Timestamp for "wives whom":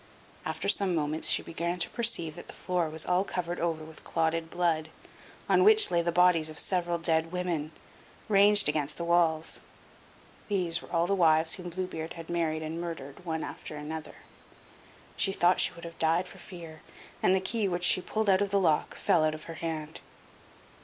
11.13-11.69